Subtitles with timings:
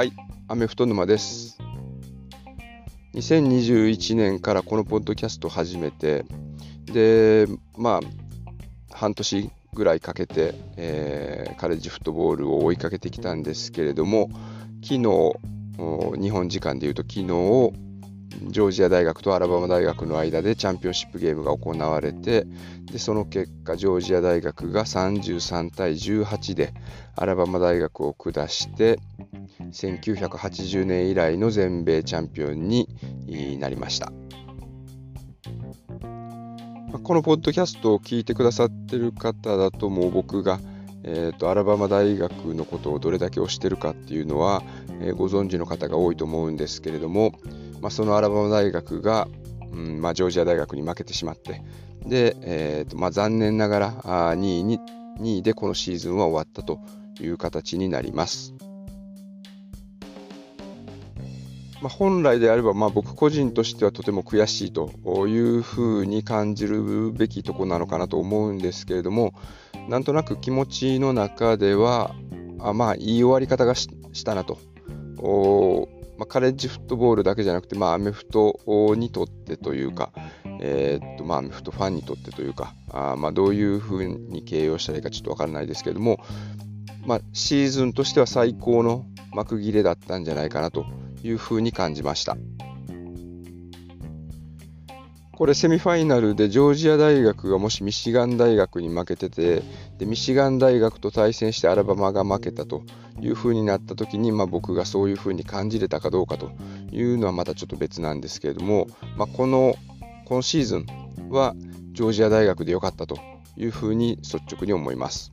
[0.00, 0.14] はい、
[0.48, 1.58] アメフト沼です。
[3.12, 6.24] 2021年からこのポッドキャストを始めて、
[6.86, 14.30] で、まあ、半年ぐらいかけて、えーカレッジフットボールを追いかけてきたんですけれども、
[14.82, 15.34] 昨日、
[16.18, 17.89] 日本時間でいうと昨日、
[18.48, 22.46] ジョージア大学とアラバマ大学の間でチャンピオンシップゲームが行われて、
[22.90, 26.72] でその結果、ジョージア大学が33対18で
[27.16, 28.98] アラバマ大学を下して、
[29.72, 32.88] 1980年以来の全米チャンピオンに
[33.58, 34.12] なりました。
[37.02, 40.58] このポッドキャストを聞いてくださってる方だともう僕が、
[41.02, 44.62] えーとアラバマ大学のことをどれだけ推してるかっていうのは、
[45.00, 47.32] えーご存知の方が多いと思うんですけれども、
[47.80, 49.28] まあ、そのアラバマ大学が、
[49.72, 51.62] うんまあ、ジョージア大学に負けてしまって
[52.06, 54.78] で、えーとまあ、残念ながらあ2位に
[55.20, 56.80] 2位でこのシーズンは終わったと
[57.20, 58.54] いう形になります。
[61.82, 64.90] まあ、本来であれば、まあ、僕個人としてはとても悔しいと
[65.26, 69.32] いうふうに感じるべきとこなのかなと思うんですけれども
[69.88, 72.14] なんとなく気持ちの中では
[72.58, 74.58] あまあいい終わり方がししたなと
[76.20, 78.60] まあ、カレッジフットボールだけじゃなくて、まあ、アメフト
[78.94, 80.12] にとってというか、
[80.60, 86.22] えーっとまあ、アメフトファンにとってというかあまあどういうふうに形容したらいいかちょっとわからないですけれども、
[87.06, 90.84] まあ、シーズンとしては最高の幕切れだったんじゃないかなと
[91.22, 92.36] いうふうに感じました。
[95.40, 99.62] これセミファイナルでジョージア大学がもしミシガン大学に負けてて
[99.96, 102.82] でミシガン大学と対戦してアラバマが負けたと
[103.22, 106.52] いうふうになった時に、まあ、僕がそういうふうに感じれたかどうかと
[106.92, 109.74] いうのはまたちょっと別なんですけれども、まあ、この
[110.24, 110.86] 今シーズン
[111.28, 111.54] は
[111.92, 113.18] ジョージア大学で良かったと
[113.56, 115.32] いうふうに率直に思います。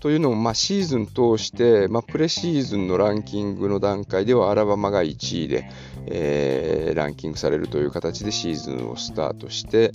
[0.00, 5.68] というのも、まあ、シーズン通して、まあ、プレシーズンのランキングの段階ではアラバマが1位で、
[6.06, 9.92] えーランキングされるという形でシーズンをスタートして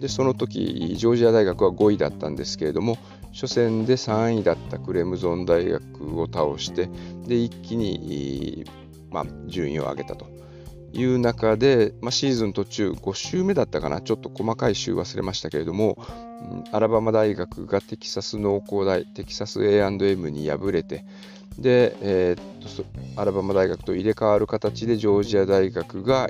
[0.00, 2.96] でその時ジョージア大学は5位だったんですけれども
[3.34, 6.88] 初戦で3位だったクレムゾン大学を倒して
[7.26, 8.64] で一気に、
[9.10, 10.32] まあ、順位を上げたと。
[10.96, 14.00] いう中で、まあ、シーズン途中5週目だったかな。
[14.00, 15.98] ちょっと細かい週忘れましたけれども
[16.70, 21.04] アラバマ大学がテキサス農工大テキサス A&M に敗れて
[21.58, 22.44] で、えーっ
[22.76, 26.28] とアラバマ大学と入れ替わる形でジョージア大学が、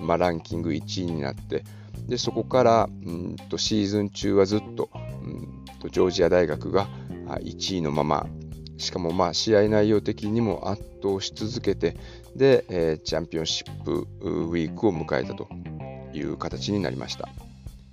[0.00, 1.62] まあ、ランキング1位になって
[2.08, 6.88] でそこからうんとシーズン中はずっとうんとジョージア大学が
[7.26, 8.26] 1位のまま
[8.76, 11.96] しかもまあ試合内容的にも圧倒し続けて
[12.34, 15.48] で、えチャンピオンシップウィークを迎えたと
[16.12, 17.28] いう形になりました。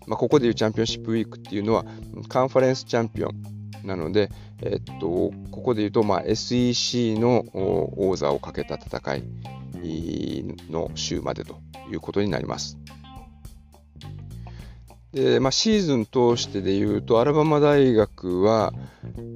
[0.07, 1.85] まあ、ここでいうチャンピオンシップウィークっていうのは
[2.27, 4.31] カンファレンスチャンピオンなので、
[4.63, 9.23] えっと、ここで言うと、まあ、SEC の王座をかけた戦い
[10.71, 11.57] の週までと
[11.91, 12.77] いうことになります。
[15.13, 18.71] でまあ、シーズン通してで言うと、アラバマ大学は、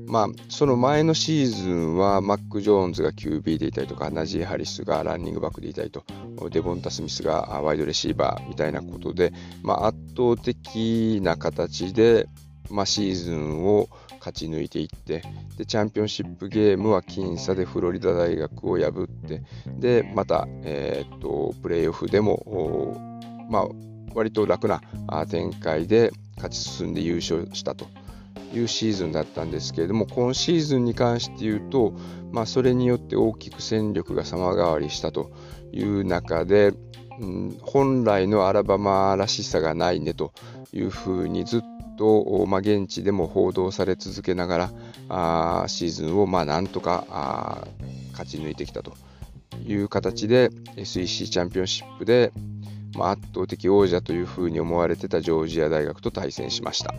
[0.08, 6.06] まあ、その前のシーズンは、マック・ジョーンズが QB でいたりとか、ナジー・ハリスがランニングバックでいたりと、
[6.50, 12.30] デボンタ・スミスがワイドレシーバーみたいなことで、まあ、圧倒的な形で、
[12.70, 15.22] まあ、シーズンを勝ち抜いていって
[15.56, 19.44] でチャンピオンシップゲームは僅差でフロリダ大学を破って
[19.78, 22.98] でまた、えーっとプレーオフでも
[23.52, 23.68] まあ、
[24.16, 24.82] 割と楽な
[25.30, 27.86] 展開で勝ち進んで優勝したと
[28.54, 31.94] いうシーズンだったんですけれども今シーズンに関して言うと、
[32.32, 35.32] まあ、それによって大きく戦力が様変わりしたと
[35.72, 36.74] いう中で、
[37.20, 40.34] うん、本来のアラバマらしさがないねと
[40.74, 41.62] いうふうにずっ
[41.98, 44.72] と、まあ、現地でも報道され続けながら
[45.10, 47.68] あシーズンをまあなんとか
[48.12, 48.94] 勝ち抜いてきたと
[49.66, 52.32] いう形で SEC チャンピオンシップで、
[52.96, 56.94] まあ、圧倒的王者というふうに思われてたジョージア大学と対戦しました。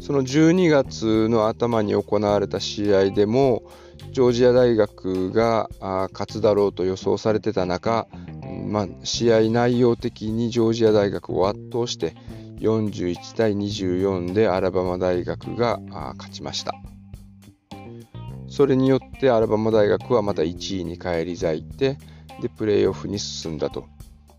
[0.00, 3.62] その12月の頭に行われた試合でも
[4.10, 8.08] ジョージア大学が勝つだろうと予想されてた中、
[8.66, 12.16] まあ、試合内容的にジョージア大学を圧倒して
[12.58, 15.78] 41対24でアラバマ大学が
[16.16, 16.74] 勝ちました。
[18.48, 21.96] それによってアラバマ大学はまた1位に返り咲いて
[22.40, 23.86] でプレーオフに進んだと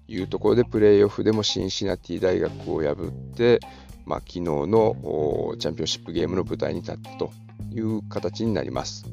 [0.07, 3.60] いうところでプレーオフでもシンシナティ大学を破って、
[4.06, 7.31] まあ、昨日のチャンピオンシップゲームの舞台に立ったと
[7.72, 9.06] いう形になります。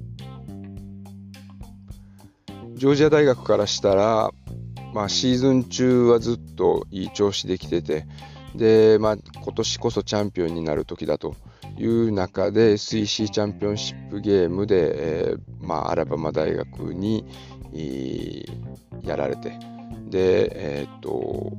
[2.75, 4.31] ジョージア大学からしたら、
[4.95, 8.07] まあ、シーズン中はずっといい調子できてて
[8.55, 11.37] で、まあ、今年こそチャンピオンになる時だと
[11.79, 17.25] いう中で SEC チャンピオンシップゲームで、えー、まあ、アラバマ大学に、
[19.03, 19.53] やられて
[20.09, 21.53] で、えーと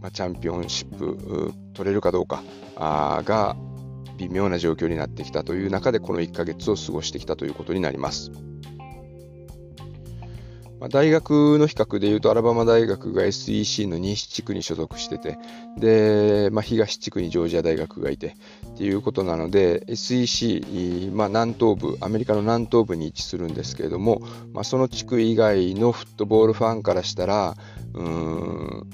[0.00, 2.42] まあ、チャンピオンシップ取れるかどうか
[2.76, 3.56] が
[4.16, 8.32] 微妙な状況になってきたという中でこの1ヶ月を過ごしてきたということになります。
[10.80, 15.38] ま、大学の比較でいうと、アラバマ大学が SEC の西地区に所属してて、
[15.76, 18.36] で、まあ、東地区にジョージア大学がいて、
[18.68, 24.20] っていうことなので、SEC、まあ、南東部、アメリカの南東部に位置するんですけれども、
[24.52, 27.56] まあ、その地区以外のフットボールファンからしたら、
[27.94, 28.90] うーん、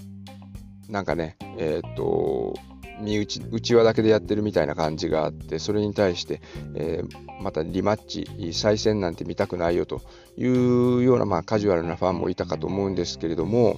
[0.89, 2.55] なんかね、えっ、ー、と、
[3.01, 6.41] 身内内輪だけでやってるみたいな感じがあってそれに対して、
[6.75, 10.03] えー、またリマッチ再戦なんて見たくないよと
[10.37, 13.77] いうような、まあ、カジュアルなファンもいたかと思うんですけれども、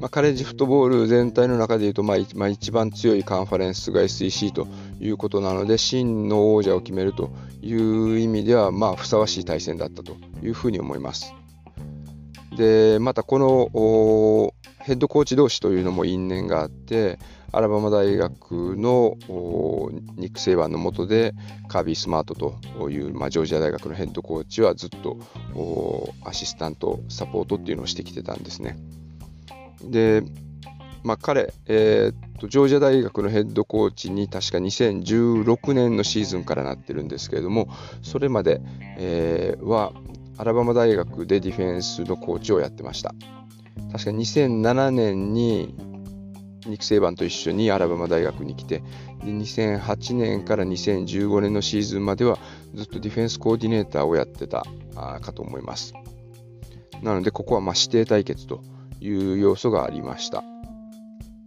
[0.00, 4.66] まあ、カレッジフットボール全体の中でいうと、まあ、まあ、一番強いカンファレンスが SEC と
[5.00, 7.30] いうことなので真の王者を決めると
[7.62, 11.34] いう意味では、まあ、ふさわしい対戦だったというふうに思います。
[12.56, 17.18] でまたこのヘッドコーチ同士というのも因縁があって
[17.52, 19.16] アラバマ大学の
[20.16, 21.34] ニック・セイバーの下で
[21.68, 25.18] カービー・スマートという、まあ、ジョージア大学のヘッドコーチはずっと
[26.24, 28.78] アシスタントサポートっていうのをしてきてたんですね。
[29.82, 30.22] で、
[31.02, 37.68] まあ、彼、えー、ジョージア大学のヘッドコーチに確か2016年のシーズンからなってるんですけれども
[38.02, 38.60] それまで、
[38.98, 39.92] えー、は
[40.36, 43.14] アラバマ大学でディフェンスのコーチをやってました。
[43.92, 45.74] 確か2007年に
[46.70, 48.82] ニック・セイバンと一緒にアラバマ大学に来て
[49.24, 52.38] で2008年から2015年のシーズンまでは
[52.74, 54.64] ずっとディフェンスコーディネーターをやってた
[55.20, 55.94] かと思います。
[57.02, 58.62] なのでここはま指定対決と
[59.00, 60.44] いう要素がありました。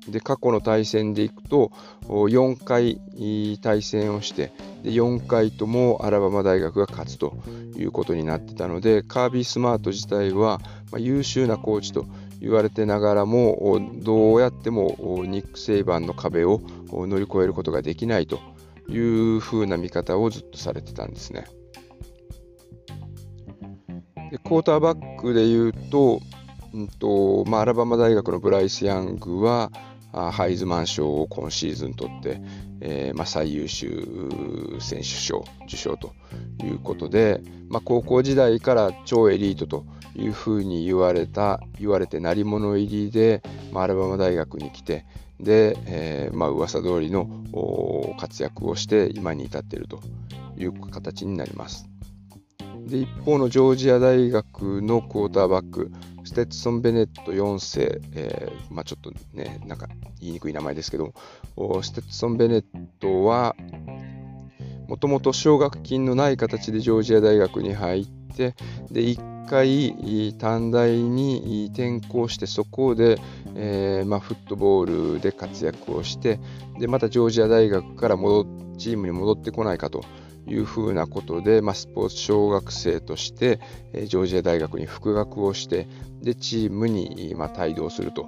[0.07, 1.71] で過去の対戦でいくと
[2.07, 2.99] 4回
[3.61, 4.51] 対戦をして
[4.83, 7.37] で4回ともアラバマ大学が勝つと
[7.77, 10.59] いうことになってたのでカービー・スマート自体は、
[10.91, 12.05] ま優秀なコーチと
[12.43, 18.39] 言われてながらもどうやってもニック・セイバンの壁を乗り越えることができないと
[18.89, 21.45] いうふうな見方をずっとされてたんですね。
[24.29, 26.19] でクォーターバックで言うと,、
[26.73, 29.71] うんとまあ、アラバマ大学のブライス・ヤングは
[30.11, 32.41] ハイズマン賞を今シーズン取って、
[32.81, 34.05] えーまあ、最優秀
[34.81, 36.11] 選手賞受賞と
[36.61, 39.85] いうことで、まあ、高校時代から超エリートと
[40.15, 45.05] いうふうに言われた言われて鳴り物入りで、まあ、アラバマ大学に来て
[45.39, 47.27] で、えーまあ噂通りの
[48.19, 49.99] 活躍をして今に至っていると
[50.57, 51.87] いう形になります。
[52.87, 55.91] で一方のジョージア大学のクォーターバック
[56.25, 59.87] ステッツソン・ベネット4世、えーまあ、ちょっとねなんか
[60.19, 61.13] 言いにくい名前ですけど
[61.81, 62.63] ステッツソン・ベネッ
[62.99, 63.55] トは
[64.87, 68.55] もともと奨学金のない形でジョージア大学に入って
[68.91, 73.19] で1回短大に転校してそこで、
[73.55, 76.39] えーまあ、フットボールで活躍をして
[76.79, 78.45] でまたジョージア大学から戻
[78.77, 80.03] チームに戻ってこないかと
[80.47, 83.59] いうふうなことで、まあ、スポーツ小学生として、
[83.93, 85.87] えー、ジョージア大学に復学をして
[86.21, 88.27] でチームに、まあ、帯同すると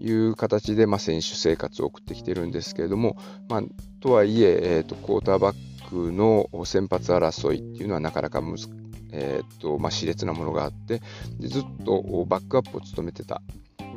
[0.00, 3.16] いう形で、まあ、選手生活を送ってきてるんですけれども、
[3.48, 3.62] まあ、
[4.00, 8.83] とはいええーと、クォーターバックの先発争いっていうのはなかなか難しい。
[9.16, 11.00] えーとまあ、熾烈なものがあって
[11.38, 13.40] でずっとバックアップを務めてた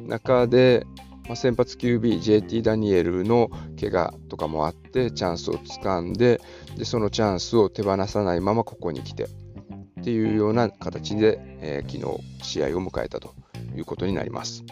[0.06, 0.86] 中で、
[1.26, 6.40] まあ、先発 QB、JT ダニエルの怪我とかもあってチャンスをつかんで
[6.78, 13.34] でそのチャンスを手放さないままここに来てっていうような形で、えー、昨日試合を迎えたと
[13.76, 14.64] いうことになります。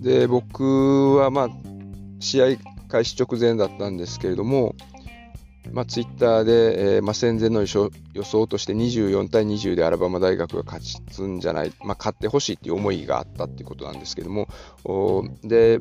[0.00, 1.48] で僕はまあ
[2.18, 2.46] 試合
[2.88, 4.74] 開始直前だったんですけれども、
[5.70, 14.48] まあ、ツイッターで、えーまあ、戦前の予想として24対20でアラバマ大学が勝つんじゃない、まあ、勝ってほしいっていう思いがあったっていうことなんですけども、
[15.44, 15.80] で、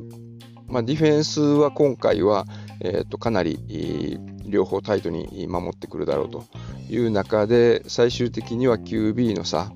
[0.68, 2.46] まあ、ディフェンスは今回は、
[2.80, 6.46] えー、とかなり両方タイトに守ってくるだろうと
[6.90, 9.72] いう中で、最終的には QB の差、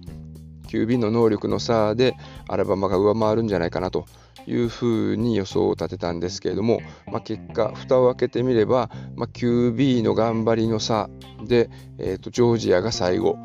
[0.68, 2.16] QB の能力の差で
[2.48, 4.06] アラバマが上回るんじゃないかなと。
[4.48, 11.10] いうふうに予想を立てたんですけれども、まあ、結果蓋を開けてみれば、まあ、QB の頑張りの差
[11.46, 13.38] で、えーと、ジョージアが最後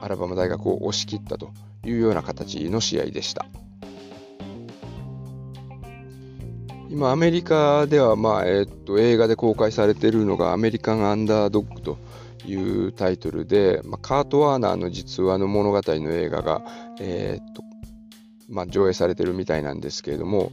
[0.00, 1.50] アラバマ大学を押し切ったと
[1.84, 3.46] いうような形の試合でした。
[6.90, 11.98] 今、アメリカでは、まあえーと、映画で公開されているのがアメリカン・アンダードッグと
[12.46, 16.62] いうタイトルで、まあ、カート・ワーナーの実話の物語の映画が、
[17.00, 17.73] えーと
[18.54, 20.52] まあ、上映されてるみたいなんですけれども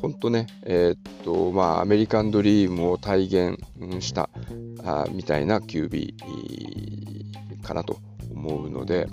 [0.00, 3.58] 本当ね、えー、っと、まあ、アメリカンドリームを体現
[4.00, 4.30] した
[4.84, 6.14] あみたいな QB
[7.62, 7.98] かなと
[8.30, 9.08] 思うので、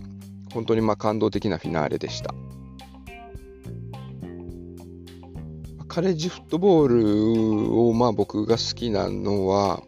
[0.54, 2.36] 本当にまあ感動的なフィナーレでした。
[5.88, 6.88] カレッジフットボー
[7.68, 9.82] ルをまあ僕が好きなのは、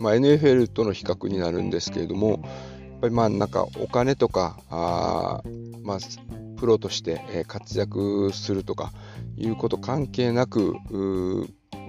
[0.00, 2.42] まあ、NFL との比較になるんですけれども、
[2.90, 5.40] やっぱりまあなんかお金とか、あ
[5.82, 5.98] まあ、
[6.56, 8.92] プロとして活躍するとか
[9.36, 10.74] いうこと関係なく、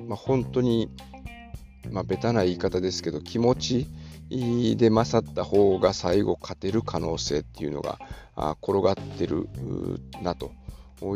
[0.07, 0.89] まあ、本当に、
[1.91, 3.87] まあ、ベタな言い方ですけど気持ち
[4.75, 7.99] で勝った方が最後勝てる可能性っていうのが
[8.61, 9.47] 転がってる
[10.21, 10.51] なと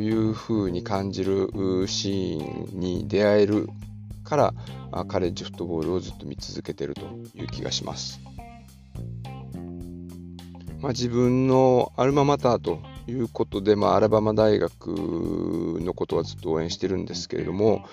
[0.02, 1.50] いうふうに感じる
[1.88, 3.68] シーンに出会える
[4.24, 4.54] から
[5.08, 7.02] カレッジフットボールをずっと見続けてると
[7.36, 8.20] いう気がします。
[10.80, 12.82] まあ、自分のアルママターと
[13.12, 14.88] いうことで、まあ、アラバマ大学
[15.82, 17.86] のことはずっと応援してるんですけれども、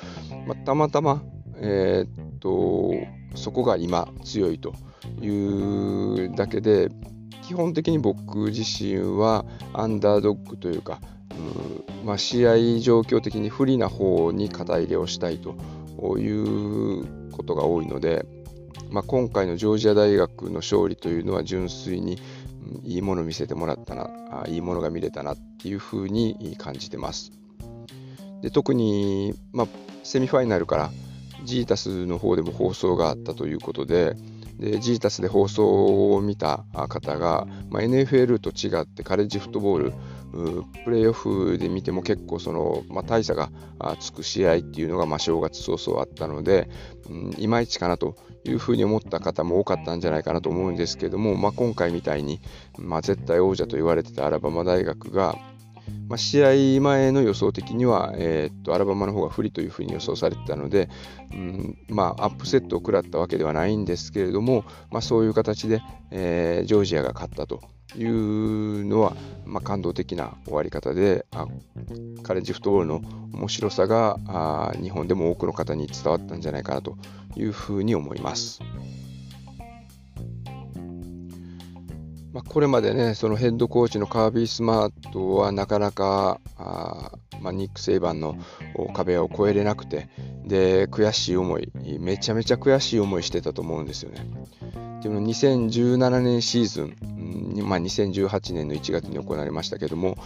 [0.47, 1.23] まあ、たまたま、
[1.57, 2.93] えー、っと
[3.35, 4.75] そこが今強いと
[5.21, 6.89] いうだけで
[7.43, 11.01] 基本的に僕自身はアンダードッグというか、
[11.33, 15.57] うんまあ、試合状況的に不利な方に肩入れをしたいと
[16.19, 18.25] いうことが多いので、
[18.91, 22.19] まあ、今回のジョージア大学の勝利というのは純粋に
[22.85, 27.33] いいもの見せてもらったなあいいものが見れたなっていうふうに感じてます。
[28.43, 29.67] で特に、まあ、
[30.05, 30.91] セミファイナルから
[31.45, 34.17] ジータスの方でも放送があったということで
[34.59, 39.93] でジータスで放送を見た方が、まあ、NFL と違ってカレッジフットボール
[40.85, 43.51] プレーオフで見ても結構その、まあ、大差が
[44.01, 46.69] つく試合っていうのが、まあ、正月早々あったので、
[47.09, 52.41] うん、いまいちかなというふうに思った方も多かったんじゃないかなと思うんですけども、まあ、今回みたいに、
[52.79, 55.37] まあ、絶対王者と言われてたアラバマ大学が、
[56.09, 60.89] まあ、試合前の予想的には、えー、っとアラバマの方が不利というふうに予想されてたので、
[61.33, 67.61] うんまあ、アップセットを食らったわけではないんですけれども、まあ、そういう形で、えー、ジョージアが勝ったと。
[67.97, 71.47] いうのは、まあ、感動的な終わり方であ
[72.23, 73.03] カレッジフットボールの
[73.33, 76.99] 面白さがあ日本でも多くの方に伝わったんじゃないかなと
[77.37, 78.61] いうふうに思います。
[82.33, 88.37] まあ、これまでね、そのヘッドコーチのカービー・スマートはなかなかあ、まあ、ニック・セイバンの
[88.95, 90.09] 壁を越えれなくて、
[90.45, 94.21] で、悔しい思い、めちゃめちゃ悔しい思いしてたと思うんですよね。
[95.03, 96.97] でも2017年シーズン、
[97.63, 100.17] まあ、2018年の1月に行われましたけども、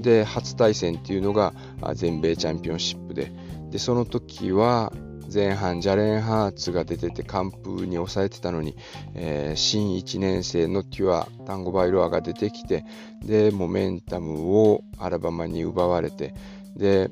[0.00, 1.54] で、初対戦っていうのが
[1.94, 3.32] 全米チャンピオンシップで、
[3.70, 4.92] で、その時は、
[5.32, 8.76] 前半ジャレン・ハーツが出てて完封に抑えてたのに、
[9.14, 12.84] えー、新1年生のテュアタンゴバイロアが出てきて
[13.24, 16.34] でモメンタムをアラバマに奪われて
[16.76, 17.10] で、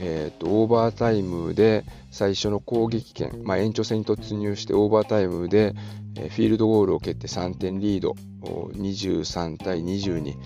[0.00, 5.74] えーと、オーバータイムで最初の攻撃権、まあ、延長戦に突入してオーバータイムで、
[6.14, 10.36] フィールドゴールを蹴って3点リード23対20に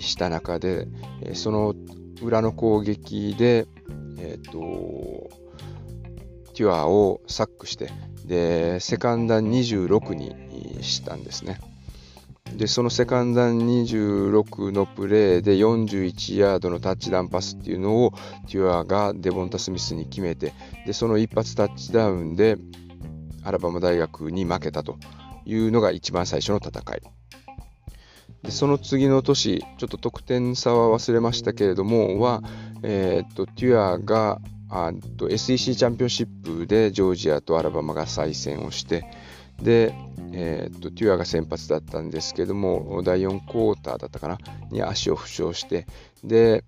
[0.00, 0.88] した中で、
[1.34, 1.74] その
[2.22, 3.66] 裏の攻撃で、
[4.18, 5.30] えーと
[6.56, 7.90] テュアをサックして、
[8.24, 11.60] で、セカンダン26にしたんですね。
[12.56, 18.12] で、そのセカンダン26のプレーで41ヤードのタッチダウンパスっていうのを
[18.48, 20.54] テュアがデボンタ・スミスに決めて、
[20.86, 22.56] で、その一発タッチダウンで
[23.46, 24.98] アラバマ大学に負けたと
[25.44, 27.02] いうのが一番最初の戦い。
[28.42, 32.42] でその次の年、ちょっと得点差は忘れましたけれども、は、
[32.82, 39.04] えー、っと、テュアがあと SEC チャンピオンシップでジョージアとアラバマが再戦をして、
[39.62, 39.94] で、
[40.32, 44.38] えー、とテュアが先発だったんですけども、第4クォーターだったかな、
[44.70, 45.86] に足を負傷して、
[46.24, 46.64] で、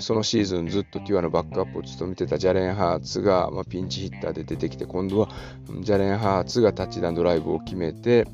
[0.00, 5.28] そのシーズンずっとテュアのバックアップを務めてたジャレン・ハーツが、まあ、ピンチヒッターで出てきて、今度は
[5.80, 8.26] ジャレン・ハーツがタッチダウンドライブを決めて、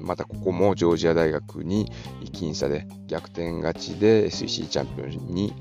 [0.00, 1.90] またここもジョージア大学に
[2.32, 5.54] 僅差で逆転勝ちで SEC チャンピオンに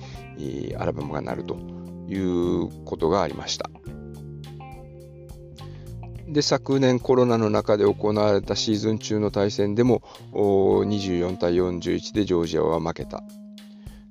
[0.77, 1.84] アラバマがなると。
[2.08, 3.70] いうことがありました。
[6.27, 10.01] で昨年コロナの中で行われたシーズン中の対戦でも
[10.32, 13.24] 24対41でジョージアは負けた。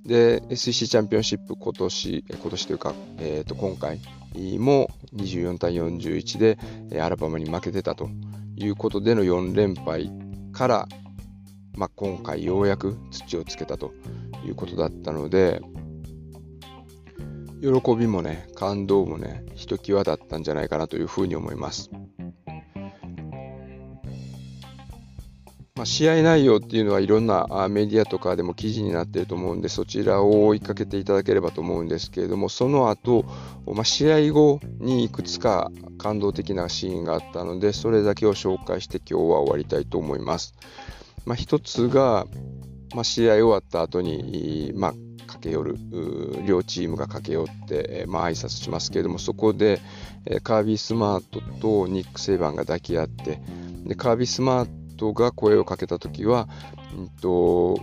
[0.05, 4.01] で SEC チャンピオンシップ今年今年というか、えー、と今回
[4.59, 6.39] も24対41
[6.89, 8.09] でアラバマに負けてたと
[8.57, 10.11] いうことでの4連敗
[10.53, 10.89] から、
[11.77, 13.93] まあ、今回ようやく土をつけたと
[14.45, 15.61] いうことだったので、
[17.63, 21.91] 喜びもね、感動もね、ひときわだったんじゃないかなというふうに思います。
[25.83, 33.25] まあ、試合内容っていうのはいろんなメディアとかでも記事になっていると思うんで、そちらを追いかけていただければと思うんですけれども、その後、
[33.67, 40.55] まあ、試合後にいくつか感動的なシーンがあったので、それだけを紹介して今日は終わりたいと思います。
[41.27, 42.29] まあ、一つが、
[42.95, 44.95] まあ、試合終わった後に、まあ、
[45.27, 45.77] 駆け寄る、
[46.47, 49.81] 両チームが駆け寄って、まあ、挨拶しますけれども、そこで、
[50.45, 53.41] カービースマートとニック・セイバンが抱き合って、
[53.85, 56.49] でカービースマート人が声をかけた時は、
[56.97, 57.81] うんと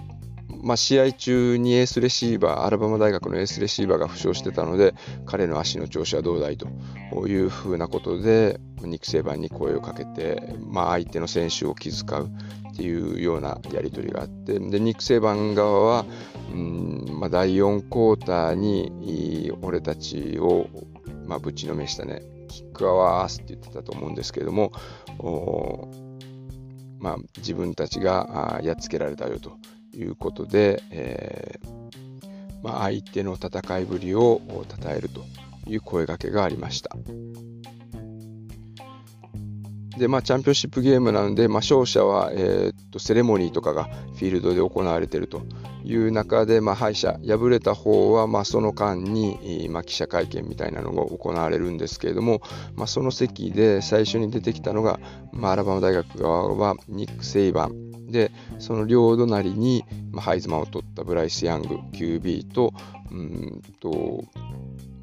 [0.62, 4.94] まあ、試合中にエースレシーバー、アラバマ大学のエースレシーバーが負傷してたので、
[5.26, 6.68] 彼の足の調子はどうだいと
[7.28, 12.32] いうふうなことで、ニック・セイバーに声をかけて、まあ、相手の選手を気遣う
[12.72, 16.06] っていうようなやり取りがあって、でニック・セイバー側は、
[16.52, 20.68] うんまあ、第4クォーターに俺たちを、
[21.28, 24.72] まあ、ぶちのめしたね、キックアワースって言ってたと思うんですけれども、
[27.00, 29.58] まあ、自分たちがやっつけられたよと
[29.94, 35.24] いうことで、えー、まあ、相手の戦いぶりを称えると
[35.68, 36.96] いう声がけがありました。
[40.00, 45.42] で、まあ、チャンピオンシップゲームなので、まあ、勝者は、えー、っとセレモニーとかがフィールドで行われていると
[45.84, 52.42] いう中で、まあ、敗者、敗れた方は、まあ、その間に、まあ、記者会見みたいなのが行われるんですけれども、
[52.76, 55.00] まあ、その席で最初に出てきたのが、
[55.34, 58.08] まあ、アラバマ大学側はニック・セイバン。
[58.10, 62.74] で、その両隣に、まあ、ハイズマンを取ったブライス・ヤング、QB と、
[63.12, 64.24] うんと、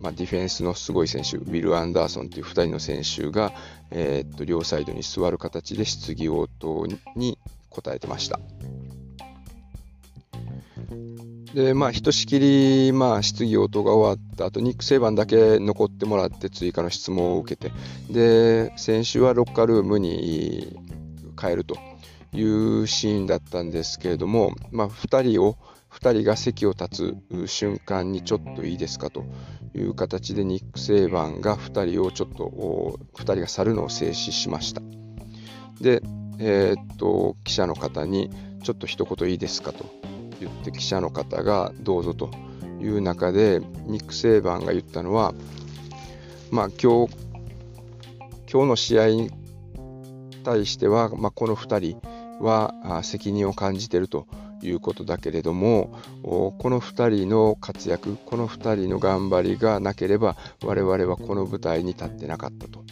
[0.00, 3.52] まあ、ディフェンスのすごい選手、ウィル・アンダーソンという2人の選手が、
[3.90, 7.38] えー、っと両サイドに座る形で質疑応答に
[7.70, 8.40] 答えてました。
[11.56, 17.72] で、まあ、ひとしきり、まあ、質疑応答が終わった後、ニック・セイバンだけ残ってもらって追加の質問を受けて、
[18.10, 20.76] で、先週はロッカールームに
[21.38, 21.78] 帰ると
[22.34, 25.56] いうシーンだったんですけれども、まあ、2人を、
[26.06, 29.24] 2人が席を立つ瞬間にちょっといいですかと
[29.74, 34.82] いう形でニック・セイバンが2人をちょっと、2人が去るのを静止しました。
[35.80, 36.02] で、
[36.38, 38.30] えー、っと、記者の方に、
[38.62, 39.84] ちょっと一言いいですかと
[40.40, 42.30] 言って記者の方がどうぞと
[42.80, 45.34] いう中でニック・セイバンが言ったのは
[46.50, 47.14] まあ今日
[48.50, 49.30] 今日の試合に
[50.42, 54.26] 対しては、まあ、この2人は責任を感じていると
[54.62, 62.84] いうことだけれどもこの2人の活躍この2人の頑張りがなければ我々はこの舞台に立ってなかったと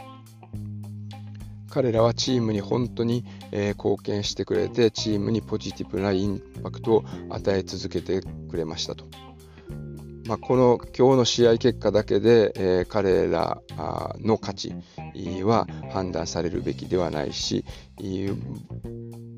[1.74, 9.06] 彼らはチームに本当に、え、貢献してくれて、チームにポジティブなインパクトを与え続けてくれましたと。
[10.26, 13.60] まあ、この今日の試合結果だけで、えー、彼ら
[14.20, 14.72] の価値
[15.42, 17.64] は判断されるべきではないし、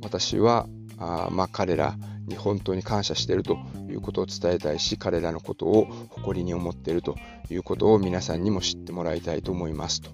[0.02, 0.66] 私は
[0.98, 7.16] あまあ、彼らに本当に感謝しているということを伝えたいし、彼らのことを誇りに思っていると
[7.50, 10.10] いうことを皆さんにも知ってもらいたいと思いますと。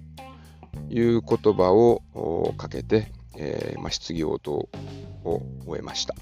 [0.90, 2.02] いう言葉を
[2.56, 4.68] かけて、えー、まあ、質疑応答
[5.24, 6.14] を終えました。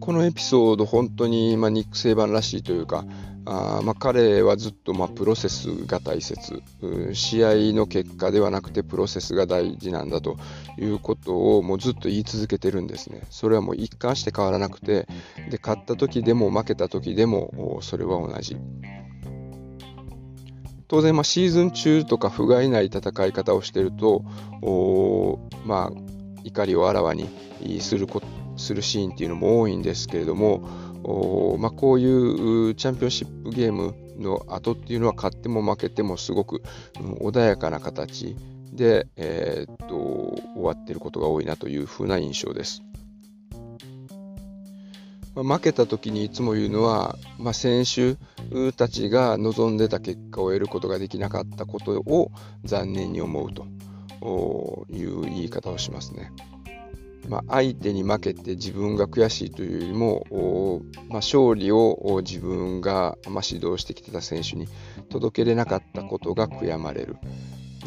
[0.00, 3.04] このエピソード、本当に、まあ、ニック・セイバンらしいというか、
[3.50, 6.62] あまあ、彼はずっと、まあ、プロセスが大切、
[7.14, 10.36] 試合の結果ではなくてプロセスが大事なんだと
[10.78, 13.22] いうことをもうずっと言い続けてるんですね。
[13.30, 15.08] それはもう一貫して変わらなくて、
[15.50, 18.58] で勝った時でも負けた時でもそれは同じ。
[20.86, 24.24] 当然、まあ、シーズン中とか不甲斐ない戦い方をしてると、
[25.64, 25.92] まあ、
[26.44, 27.30] 怒りをあらわに
[27.80, 28.06] する
[28.58, 30.68] するシーンっていうのも多いんですけれども、
[31.58, 36.62] まあ、こういうチャンピオンシップゲームの後っていうのは勝っても負けてもすごく、
[37.20, 38.36] 穏やかな形
[38.72, 39.94] で、えー、っと
[40.54, 42.82] 終わってることが多いなというふうな印象です。
[45.34, 48.16] ま、負けた時にいつも言うのは、まあ、選手
[48.72, 52.30] たちが望んでた結果を得ることができなかったことを
[52.64, 53.66] 残念に思うと
[54.90, 56.32] いう言い方をしますね。
[57.28, 64.68] まあ、相手に負けて自分が悔しいというよりも、まあ、勝利を自分が、まあ、指導してきてた選手に
[65.10, 67.16] 届けれなかったことが悔やまれる。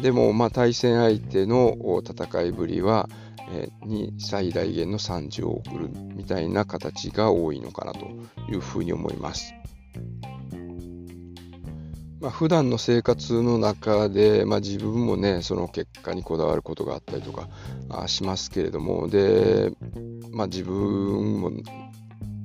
[0.00, 3.08] でも、まあ、対戦相手の戦いぶりは
[3.54, 8.06] え、に最大限の賛辞を送るみたいな形が多いのかなと
[8.50, 9.54] いうふうに思います。
[12.22, 17.48] まあ、普段の生活の中で、まあ、自分もねその結果にこだわることがあったりとか
[18.06, 19.72] しますけれどもで、
[20.30, 21.64] まあ、自分も何て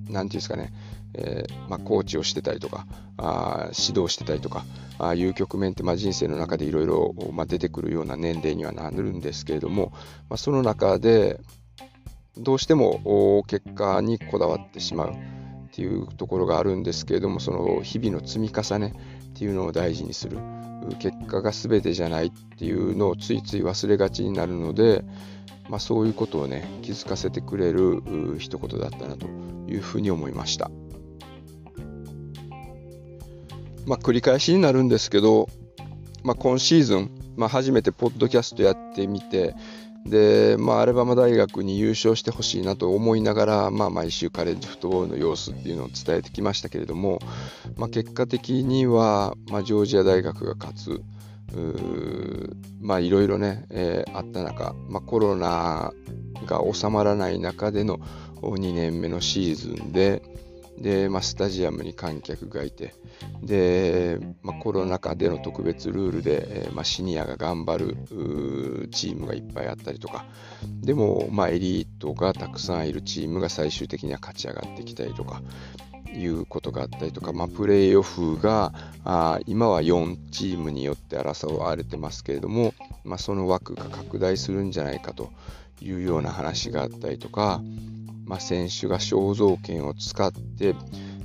[0.10, 0.74] 言うんですかね
[1.14, 2.86] えー、ま、コーチをしてたりとか
[3.18, 4.66] あ指導してたりとか
[5.00, 7.16] あいう局面って、ま、人生の中でいろいろ
[7.48, 9.94] 出てくるような年齢にはなるんですけれども、
[10.30, 11.40] ま、その中で
[12.36, 15.14] どうしても結果にこだわってしまうっ
[15.72, 18.94] ていうところがあるんですけれどもその日々の積み重ね
[19.38, 20.40] っていうのを大事にする
[20.98, 25.04] 結果が全てじゃないっていうのをついつい忘れがちになるので、
[25.70, 28.02] まあ、そういうことをね気づかせてくれる
[28.40, 29.28] 一言だったなと
[29.68, 30.72] いうふうに思いました。
[33.86, 35.50] まあ、繰り返しになるんですけど、
[36.24, 39.54] まあ、今シーズン、まあ、初めてポッドキャストやってみて
[40.08, 47.20] で、まあ、アルバマ大学に優勝してほしいなと思いながら、まあ、毎週カレッジフットボールの様子っていうのを伝えてきましたけれども、
[47.76, 51.02] まあ、結果的には、まあ、ジョージア大学が勝つ。
[52.82, 55.94] まあいろいろね、えー、あった中、まあ、コロナ
[56.46, 58.00] が収まらない中での
[58.42, 60.22] 2年目のシーズンで、
[60.78, 62.94] で、まあ、スタジアムに観客がいて、
[63.42, 70.26] で、まあ、コロナ禍での特別ルールで、まあ、シニアが頑張るチームがいっぱいあったりとか、
[70.82, 75.42] でも、まあ、エリートがたくさんいるチームが最終的には勝ち上がってきたりとか、
[76.14, 85.32] いうことがあったりとか、まあ、プレーオフがあ今は4チームによって争われてますけれども、まあ、その枠が拡大するんじゃないかと
[85.82, 87.62] いうような話があったりとか、
[88.28, 90.76] まあ、選手が肖像権を使って、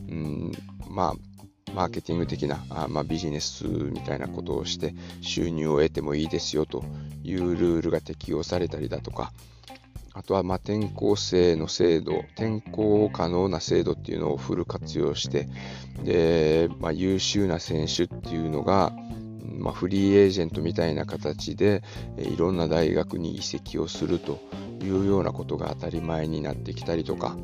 [0.08, 0.52] うん
[0.88, 6.84] まあ、マーケティング的なあ、まあ、ビジネスみたいなことをして収入を得てもいいですよと
[7.24, 9.32] いうルールが適用されたりだとか、
[10.14, 15.48] あとはま転校生の制度、転校可能な制度っていうのをフル活用して、
[16.04, 18.92] でま、優秀な選手っていうのが、
[19.44, 21.82] まあ、フリーエージェントみたいな形で
[22.16, 24.40] いろんな大学に移籍をすると
[24.82, 27.36] いうようなことが当たり前になってきたりとか、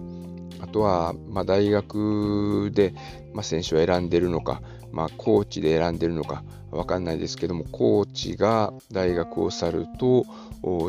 [0.60, 2.94] あとは、まあ、大学で、
[3.32, 4.60] ま、選手を選んでるのか、
[4.92, 10.26] まあ、コーチで選んでるのかわかんないですけども、コーチが大学を去ると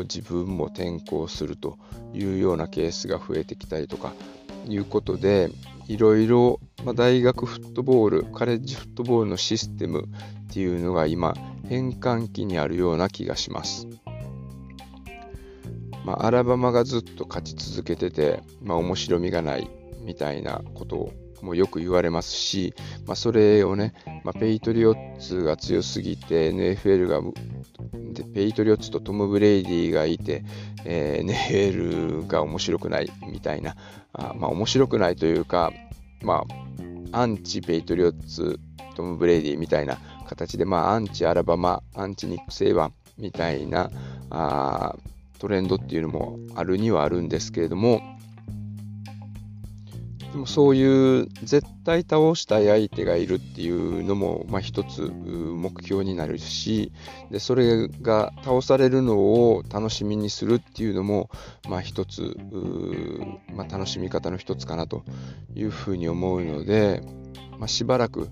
[0.02, 1.78] 自分も転校すると
[2.12, 4.12] いうようなケースが増えてきたりとか
[4.66, 5.50] いうことで、
[5.90, 11.34] いろいろ、まあ、大学フットボール、カレッジフットボールのシステムっていうのが今
[11.68, 13.88] 変換期にあるような気がします。
[16.04, 19.68] まあ、アラバマがずっと勝ち続けてて、まあ、面白みがない
[20.04, 21.12] みたいなこと
[21.44, 22.74] もよく言われますし、
[23.06, 27.20] まあ、それをね、まあ、ペイトリオッツが強すぎて NFL が
[28.12, 30.44] でペイトリオッツとトム・ブレイディがいて、
[30.84, 33.76] えー、NFL が面白くないみたいな
[34.12, 35.72] あ、まあ、面白くないというか、
[36.22, 36.44] ま
[37.12, 38.58] あ、アンチ・ペイトリオッツ
[38.94, 39.98] トム・ブレイディみたいな
[40.28, 43.90] 形で、まあ、アンチ・アラバマアンチ・ニック・セイバンみたいな
[44.30, 44.96] あ
[45.38, 48.00] トレンドっていうのもあるにはあるんですけれども、
[50.32, 56.92] でもそういう絶対倒したい相手がいるっていうのも、まあ、一つ目標になるし
[57.30, 61.30] でそれが倒されるのを楽しみにするっていうのも、
[61.68, 62.36] まあ、一つ、
[63.52, 65.02] まあ、楽しみ方の一つかなと
[65.54, 67.02] いうふうに思うので、
[67.58, 68.28] まあ、しばらく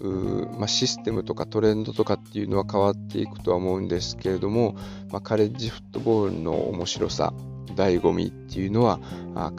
[0.00, 4.76] まあ、システムとかトレンドとかっていうのは変わっていくとは思うんですけれども、
[5.10, 7.32] まあ、カレッジフットボールの面白さ
[7.74, 9.00] 醍醐味っていうのは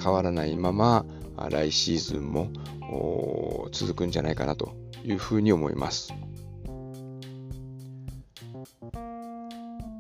[0.02, 1.06] 変わらないまま
[1.50, 2.52] 来シーズンも
[3.72, 4.76] 続くんじゃないかなと
[5.06, 6.14] いうふうに思います。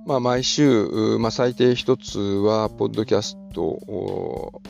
[0.06, 4.62] まあ、毎週、まあ、最低一つは、ポッドキャストを、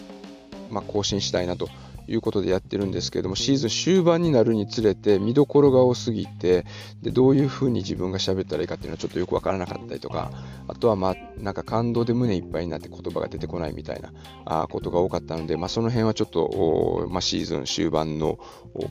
[0.69, 1.69] まあ、更新したいなと
[2.10, 6.65] いうことでやってるんですけれども、シーズン終盤になるにつれて見どころが多すぎて、
[7.02, 10.32] でどういうふうに自分が喋ったらいいかっていうのはちょっとよくわからなかったりとか、
[10.67, 14.12] あとはまあ、なんか感動で胸いっぱいになって言葉が出てこないみたいな
[14.45, 18.39] あことが多かったので、まあ、その辺はちょっと、まあ、シーズン終盤の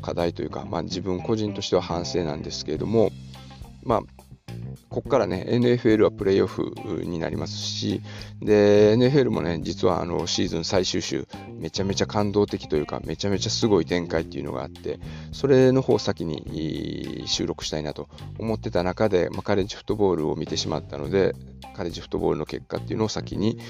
[0.00, 3.10] 課題というか、まあ、自分個人としては反省なんですけれども、
[3.82, 4.17] まあ、
[4.88, 6.72] ここからね、NFL はプレイオフ
[7.04, 8.00] になりますし、
[8.40, 14.98] で、NFL もね、実はあのシーズン最終週、めちゃめちゃ感動的というか、めちゃめちゃすごい展開っていうのがあって、
[15.32, 18.08] それの方を先に収録したいなと
[18.38, 21.34] 思ってた中で、まあ、カレッジフットボールを見てしまったので、
[21.74, 23.60] カレッジフットボールの結果っていうのを先に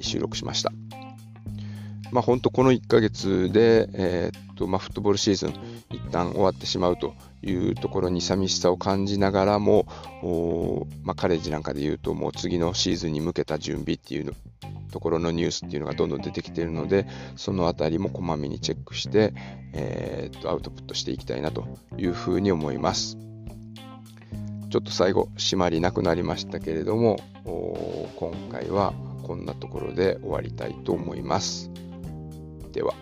[0.00, 0.72] 収録しました。
[2.10, 5.54] まあ、本当この1ヶ月で、えー、っとまあ、フットボールシーズン
[5.90, 9.86] 一旦終わってしまうというところに寂しさを感じながらも、
[11.02, 14.32] まあ、カレッジなんかで言うともう次のシーズンに向けた準備っていうの
[14.90, 19.34] ところのニュースっていうのがどんどん出てきているのでそのあたりもこまめにチェックして、
[19.72, 23.18] えー、っとアウトプットしていきたいなというふうに思います。
[24.70, 27.20] ちょっと最後締まりなくなりましたけれども
[28.16, 31.70] 今回はこんなところで終わりたいと思います。
[32.72, 32.94] では。